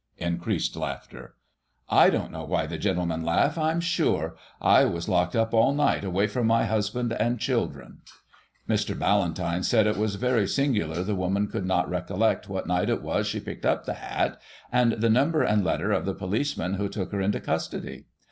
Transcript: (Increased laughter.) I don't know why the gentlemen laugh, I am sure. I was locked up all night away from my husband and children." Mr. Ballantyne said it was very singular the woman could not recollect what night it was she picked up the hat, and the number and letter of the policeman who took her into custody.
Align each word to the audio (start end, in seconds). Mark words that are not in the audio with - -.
(Increased 0.17 0.75
laughter.) 0.75 1.35
I 1.87 2.09
don't 2.09 2.31
know 2.31 2.43
why 2.43 2.65
the 2.65 2.79
gentlemen 2.79 3.21
laugh, 3.21 3.55
I 3.55 3.69
am 3.69 3.79
sure. 3.79 4.35
I 4.59 4.83
was 4.83 5.07
locked 5.07 5.35
up 5.35 5.53
all 5.53 5.75
night 5.75 6.03
away 6.03 6.25
from 6.25 6.47
my 6.47 6.65
husband 6.65 7.13
and 7.13 7.39
children." 7.39 7.99
Mr. 8.67 8.97
Ballantyne 8.97 9.61
said 9.61 9.85
it 9.85 9.97
was 9.97 10.15
very 10.15 10.47
singular 10.47 11.03
the 11.03 11.13
woman 11.13 11.45
could 11.47 11.67
not 11.67 11.87
recollect 11.87 12.49
what 12.49 12.65
night 12.65 12.89
it 12.89 13.03
was 13.03 13.27
she 13.27 13.39
picked 13.39 13.63
up 13.63 13.85
the 13.85 13.93
hat, 13.93 14.41
and 14.71 14.93
the 14.93 15.07
number 15.11 15.43
and 15.43 15.63
letter 15.63 15.91
of 15.91 16.05
the 16.05 16.15
policeman 16.15 16.73
who 16.81 16.89
took 16.89 17.11
her 17.11 17.21
into 17.21 17.39
custody. 17.39 18.05